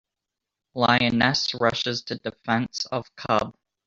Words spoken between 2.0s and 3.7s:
to Defense of Cub.